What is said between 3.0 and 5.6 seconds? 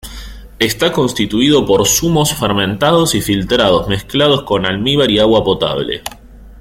y filtrados mezclados con almíbar y agua